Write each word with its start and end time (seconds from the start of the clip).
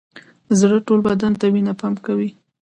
زړه 0.59 0.77
ټول 0.87 0.99
بدن 1.07 1.31
ته 1.39 1.45
وینه 1.53 1.73
پمپ 1.79 1.97
کوي 2.05 2.29